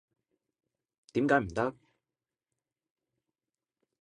[1.13, 1.75] 點解唔得？